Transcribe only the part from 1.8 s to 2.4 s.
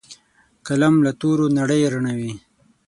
رڼوي